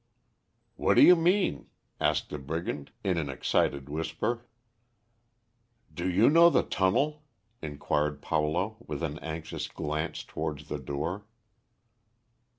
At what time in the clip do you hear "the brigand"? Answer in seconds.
2.31-2.89